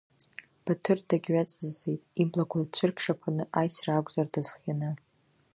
Баҭыр 0.63 0.99
дагьҩаҵыззеит, 1.07 2.01
иблақәа 2.21 2.71
цәырқшаԥаны, 2.75 3.43
аисра 3.59 3.91
акәзар 3.95 4.27
дазхианы. 4.33 4.91